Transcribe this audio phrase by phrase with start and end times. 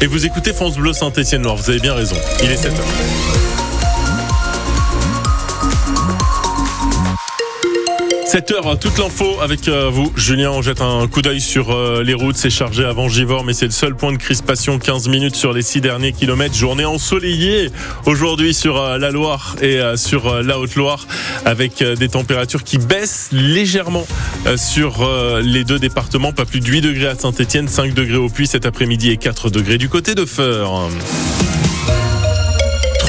[0.00, 2.16] Et vous écoutez France Bleu Saint-Étienne-Noir, vous avez bien raison.
[2.42, 3.65] Il est 7h.
[8.26, 10.12] 7 h toute l'info avec euh, vous.
[10.16, 12.36] Julien, on jette un coup d'œil sur euh, les routes.
[12.36, 14.80] C'est chargé avant Givor, mais c'est le seul point de crispation.
[14.80, 16.56] 15 minutes sur les 6 derniers kilomètres.
[16.56, 17.70] Journée ensoleillée
[18.04, 21.06] aujourd'hui sur euh, la Loire et sur la Haute-Loire
[21.44, 24.06] avec des températures qui baissent légèrement
[24.56, 25.08] sur
[25.42, 26.32] les deux départements.
[26.32, 29.50] Pas plus de 8 degrés à Saint-Etienne, 5 degrés au Puy cet après-midi et 4
[29.50, 30.88] degrés du côté de Feur.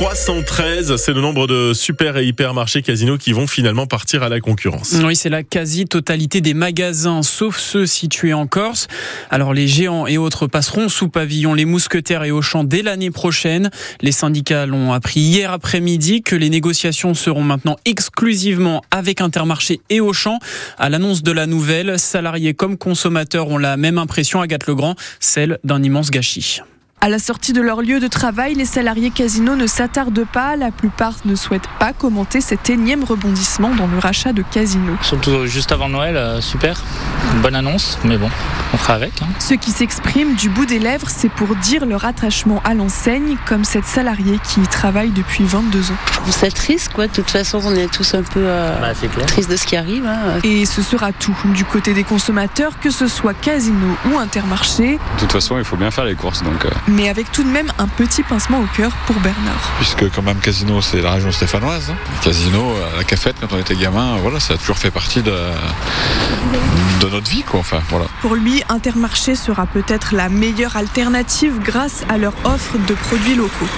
[0.00, 4.40] 313, c'est le nombre de super et hypermarchés casinos qui vont finalement partir à la
[4.40, 4.94] concurrence.
[5.04, 8.88] Oui, c'est la quasi-totalité des magasins, sauf ceux situés en Corse.
[9.28, 13.68] Alors les géants et autres passeront sous pavillon les mousquetaires et Auchan dès l'année prochaine.
[14.00, 20.00] Les syndicats l'ont appris hier après-midi que les négociations seront maintenant exclusivement avec Intermarché et
[20.00, 20.38] Auchan.
[20.78, 25.58] À l'annonce de la nouvelle, salariés comme consommateurs ont la même impression, Agathe Legrand, celle
[25.62, 26.62] d'un immense gâchis.
[27.02, 30.56] À la sortie de leur lieu de travail, les salariés Casino ne s'attardent pas.
[30.56, 34.92] La plupart ne souhaitent pas commenter cet énième rebondissement dans le rachat de Casino.
[35.00, 36.82] Surtout juste avant Noël, euh, super.
[37.42, 38.28] bonne annonce, mais bon,
[38.74, 39.12] on fera avec.
[39.22, 39.28] Hein.
[39.38, 43.64] Ceux qui s'expriment du bout des lèvres, c'est pour dire leur attachement à l'enseigne, comme
[43.64, 45.96] cette salariée qui y travaille depuis 22 ans.
[46.28, 47.06] C'est triste, quoi.
[47.06, 50.04] De toute façon, on est tous un peu euh, bah, tristes de ce qui arrive.
[50.04, 50.38] Hein.
[50.44, 51.36] Et ce sera tout.
[51.54, 54.98] Du côté des consommateurs, que ce soit Casino ou Intermarché.
[55.14, 56.66] De toute façon, il faut bien faire les courses, donc.
[56.66, 59.72] Euh, mais avec tout de même un petit pincement au cœur pour Bernard.
[59.78, 61.90] Puisque quand même Casino c'est la région stéphanoise.
[61.90, 61.96] Hein.
[62.22, 65.34] Casino, euh, la cafette quand on était gamin, voilà, ça a toujours fait partie de,
[67.00, 67.60] de notre vie quoi.
[67.60, 68.06] Enfin, voilà.
[68.20, 73.68] Pour lui, Intermarché sera peut-être la meilleure alternative grâce à leur offre de produits locaux.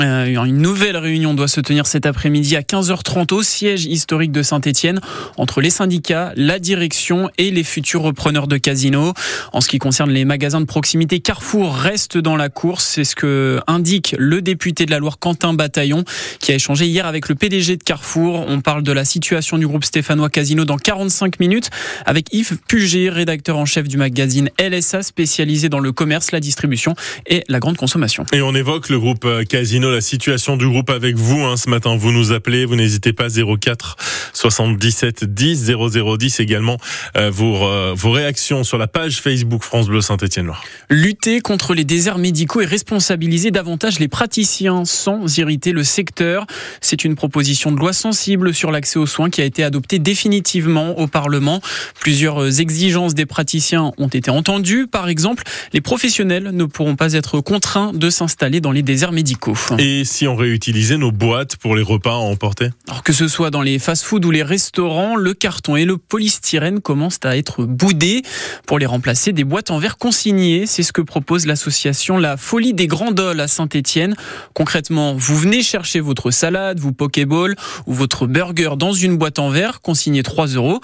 [0.00, 4.42] Euh, une nouvelle réunion doit se tenir cet après-midi à 15h30 au siège historique de
[4.42, 5.00] Saint-Etienne
[5.36, 9.12] entre les syndicats, la direction et les futurs repreneurs de casinos.
[9.52, 12.86] En ce qui concerne les magasins de proximité, Carrefour reste dans la course.
[12.86, 16.04] C'est ce que indique le député de la Loire Quentin Bataillon
[16.40, 18.46] qui a échangé hier avec le PDG de Carrefour.
[18.48, 21.68] On parle de la situation du groupe stéphanois Casino dans 45 minutes
[22.06, 26.94] avec Yves Puget, rédacteur en chef du magazine LSA spécialisé dans le commerce, la distribution
[27.26, 28.24] et la grande consommation.
[28.32, 29.44] Et on évoque le groupe euh,
[29.82, 31.96] La situation du groupe avec vous hein, ce matin.
[31.96, 33.96] Vous nous appelez, vous n'hésitez pas 04
[34.32, 36.76] 77 10 0010 également
[37.16, 40.62] euh, vos, euh, vos réactions sur la page Facebook France Bleu Saint-Étienne Noir.
[40.88, 46.46] Lutter contre les déserts médicaux et responsabiliser davantage les praticiens sans irriter le secteur.
[46.80, 50.96] C'est une proposition de loi sensible sur l'accès aux soins qui a été adoptée définitivement
[50.98, 51.60] au Parlement.
[52.00, 54.86] Plusieurs exigences des praticiens ont été entendues.
[54.86, 59.56] Par exemple, les professionnels ne pourront pas être contraints de s'installer dans les déserts médicaux.
[59.78, 63.50] Et si on réutilisait nos boîtes pour les repas à emporter Alors que ce soit
[63.50, 68.22] dans les fast-foods ou les restaurants, le carton et le polystyrène commencent à être boudés.
[68.66, 72.74] Pour les remplacer, des boîtes en verre consignées, c'est ce que propose l'association La Folie
[72.74, 74.14] des Grandoles à Saint-Étienne.
[74.54, 77.56] Concrètement, vous venez chercher votre salade, vos Pokéball
[77.86, 80.80] ou votre burger dans une boîte en verre consignée 3 euros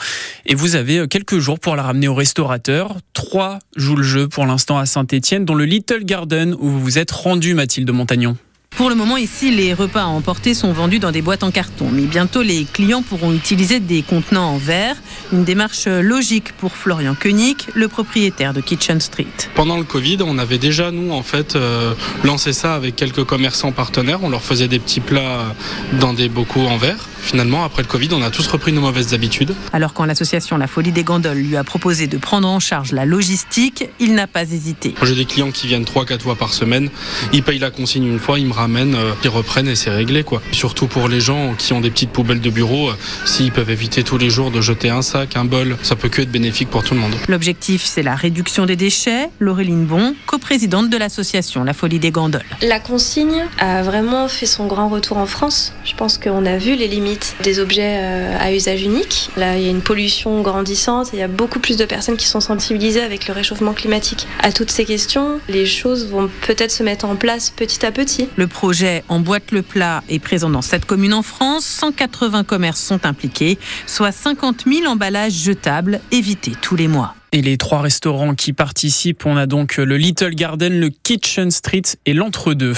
[0.47, 2.97] et vous avez quelques jours pour la ramener au restaurateur.
[3.15, 6.98] 3 jouent le jeu pour l'instant à Saint-Étienne, dans le Little Garden où vous vous
[6.98, 8.37] êtes rendu, Mathilde Montagnon.
[8.78, 11.89] Pour le moment, ici, les repas à emporter sont vendus dans des boîtes en carton.
[11.93, 14.94] Mais bientôt, les clients pourront utiliser des contenants en verre.
[15.33, 19.27] Une démarche logique pour Florian Koenig, le propriétaire de Kitchen Street.
[19.56, 23.72] Pendant le Covid, on avait déjà, nous, en fait, euh, lancé ça avec quelques commerçants
[23.72, 24.21] partenaires.
[24.22, 25.56] On leur faisait des petits plats
[25.99, 27.09] dans des bocaux en verre.
[27.21, 29.55] Finalement, après le Covid, on a tous repris nos mauvaises habitudes.
[29.73, 33.05] Alors quand l'association La Folie des Gandoles lui a proposé de prendre en charge la
[33.05, 34.95] logistique, il n'a pas hésité.
[35.03, 36.91] J'ai des clients qui viennent 3-4 fois par semaine,
[37.33, 40.23] ils payent la consigne une fois, ils me ramènent, euh, ils reprennent et c'est réglé.
[40.23, 40.41] quoi.
[40.53, 44.03] Surtout pour les gens qui ont des petites poubelles de bureau, euh, s'ils peuvent éviter
[44.03, 46.83] tous les jours de jeter un sac, un bol, ça peut que être bénéfique pour
[46.84, 47.15] tout le monde.
[47.28, 49.28] L'objectif, c'est la réduction des déchets.
[49.41, 52.45] Laureline Bon, coprésidente de l'association La Folie des Gandoles.
[52.62, 55.73] La consigne a vraiment fait son grand retour en France.
[55.84, 57.08] Je pense qu'on a vu les limites
[57.43, 59.31] des objets euh, à usage unique.
[59.37, 62.17] Là, il y a une pollution grandissante et il y a beaucoup plus de personnes
[62.17, 64.27] qui sont sensibilisées avec le réchauffement climatique.
[64.43, 68.28] À toutes ces questions, les choses vont peut-être se mettre en place petit à petit.
[68.37, 71.65] Le projet Emboîte le plat est présent dans cette commune en France.
[71.65, 77.15] 180 commerces sont impliqués, soit 50 000 emballages jetables évités tous les mois.
[77.33, 81.83] Et les trois restaurants qui participent, on a donc le Little Garden, le Kitchen Street
[82.07, 82.72] et l'Entre-deux.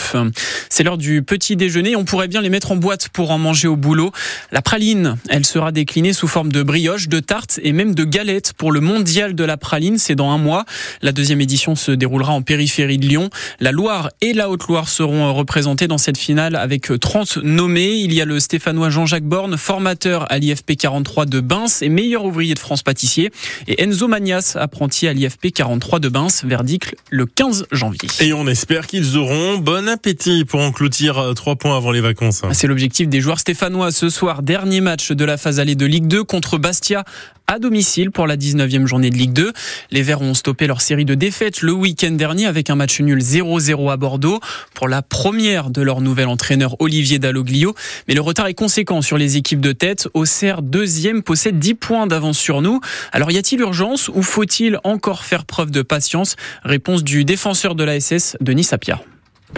[0.68, 1.94] C'est l'heure du petit déjeuner.
[1.94, 4.10] On pourrait bien les mettre en boîte pour en manger au boulot.
[4.50, 8.52] La praline, elle sera déclinée sous forme de brioche, de tarte et même de galettes
[8.54, 9.98] pour le mondial de la praline.
[9.98, 10.64] C'est dans un mois.
[11.00, 13.30] La deuxième édition se déroulera en périphérie de Lyon.
[13.60, 17.98] La Loire et la Haute-Loire seront représentées dans cette finale avec 30 nommés.
[17.98, 22.24] Il y a le Stéphanois Jean-Jacques Borne, formateur à l'IFP 43 de Bins et meilleur
[22.24, 23.30] ouvrier de France pâtissier.
[23.68, 28.08] Et Enzo Magnas apprenti à l'IFP 43 de Bains, verdict le 15 janvier.
[28.20, 32.42] Et on espère qu'ils auront bon appétit pour en clôtir 3 points avant les vacances.
[32.52, 34.42] C'est l'objectif des joueurs stéphanois ce soir.
[34.42, 37.04] Dernier match de la phase allée de Ligue 2 contre Bastia
[37.50, 39.52] à domicile pour la 19e journée de Ligue 2.
[39.90, 43.18] Les Verts ont stoppé leur série de défaites le week-end dernier avec un match nul
[43.18, 44.38] 0-0 à Bordeaux
[44.72, 47.74] pour la première de leur nouvel entraîneur Olivier Dalloglio.
[48.06, 50.06] Mais le retard est conséquent sur les équipes de tête.
[50.14, 52.78] Auxerre, deuxième, possède 10 points d'avance sur nous.
[53.10, 56.36] Alors y a-t-il urgence ou faut-il encore faire preuve de patience?
[56.62, 59.02] Réponse du défenseur de la SS, Denis Sapia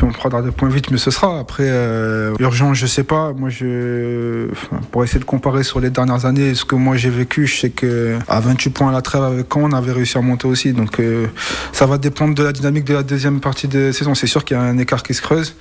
[0.01, 1.39] on prendra des points vite, mais ce sera.
[1.39, 3.33] Après, euh, urgent, je sais pas.
[3.33, 4.49] Moi, je,
[4.91, 7.71] pour essayer de comparer sur les dernières années, ce que moi j'ai vécu, je sais
[7.71, 10.73] que à 28 points à la trêve avec quand on avait réussi à monter aussi.
[10.73, 11.27] Donc, euh,
[11.73, 14.15] ça va dépendre de la dynamique de la deuxième partie de saison.
[14.15, 15.55] C'est sûr qu'il y a un écart qui se creuse.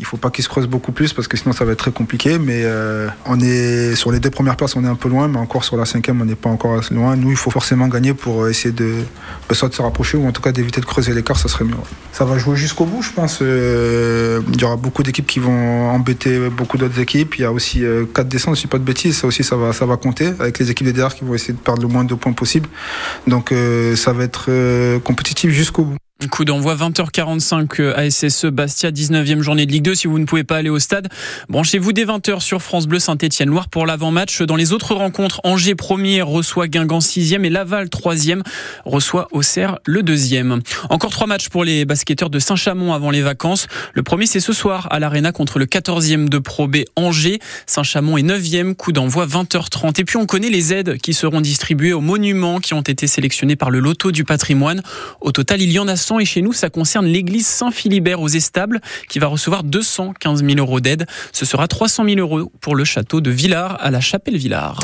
[0.00, 1.92] Il faut pas qu'il se creuse beaucoup plus parce que sinon ça va être très
[1.92, 2.38] compliqué.
[2.38, 5.38] Mais euh, on est sur les deux premières places, on est un peu loin, mais
[5.38, 7.14] encore sur la cinquième, on n'est pas encore assez loin.
[7.16, 8.94] Nous, il faut forcément gagner pour essayer de
[9.52, 11.74] soit se rapprocher ou en tout cas d'éviter de creuser l'écart, ça serait mieux.
[12.12, 13.38] Ça va jouer jusqu'au bout, je pense.
[13.40, 17.36] Euh, il y aura beaucoup d'équipes qui vont embêter beaucoup d'autres équipes.
[17.38, 19.18] Il y a aussi euh, quatre descentes, si pas de bêtises.
[19.18, 21.54] Ça aussi, ça va, ça va compter avec les équipes des derrière qui vont essayer
[21.54, 22.68] de perdre le moins de points possible.
[23.28, 23.54] Donc,
[23.94, 26.03] ça va être compétitif jusqu'au bout.
[26.30, 29.94] Coup d'envoi 20h45 à SSE Bastia, 19e journée de Ligue 2.
[29.96, 31.08] Si vous ne pouvez pas aller au stade,
[31.48, 34.40] branchez-vous dès 20h sur France Bleu Saint-Etienne Loire pour l'avant-match.
[34.40, 38.42] Dans les autres rencontres, Angers 1er reçoit Guingamp 6e et Laval 3e
[38.84, 40.60] reçoit Auxerre le 2e.
[40.88, 43.66] Encore trois matchs pour les basketteurs de Saint-Chamond avant les vacances.
[43.92, 47.40] Le premier, c'est ce soir à l'Arena contre le 14e de Pro B Angers.
[47.66, 50.00] Saint-Chamond est 9e, coup d'envoi 20h30.
[50.00, 53.56] Et puis on connaît les aides qui seront distribuées aux monuments qui ont été sélectionnés
[53.56, 54.80] par le Loto du patrimoine.
[55.20, 58.28] Au total, il y en a 100 et chez nous, ça concerne l'église Saint-Philibert aux
[58.28, 61.06] Estables qui va recevoir 215 000 euros d'aide.
[61.32, 64.78] Ce sera 300 000 euros pour le château de Villars à la Chapelle Villars.